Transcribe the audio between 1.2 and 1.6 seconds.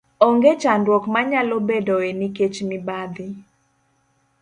nyalo